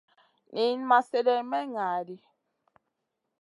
[0.53, 2.17] Niyn ma slèdeyn may ŋa ɗi.